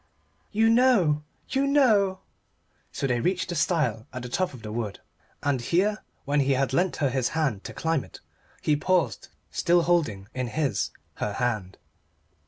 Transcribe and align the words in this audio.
"You 0.51 0.67
know 0.71 1.21
you 1.49 1.67
know!" 1.67 2.21
So 2.91 3.05
they 3.05 3.19
reached 3.19 3.49
the 3.49 3.55
stile 3.55 4.07
at 4.11 4.23
the 4.23 4.29
top 4.29 4.51
of 4.51 4.63
the 4.63 4.71
wood 4.71 4.99
and 5.43 5.61
here, 5.61 5.99
when 6.25 6.39
he 6.39 6.53
had 6.53 6.73
lent 6.73 6.95
her 6.95 7.11
his 7.11 7.29
hand 7.37 7.63
to 7.65 7.73
climb 7.75 8.03
it, 8.03 8.19
he 8.63 8.75
paused, 8.75 9.27
still 9.51 9.83
holding 9.83 10.27
in 10.33 10.47
his 10.47 10.89
her 11.17 11.33
hand. 11.33 11.77